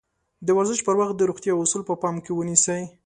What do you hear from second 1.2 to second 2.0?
روغتيا اَصول په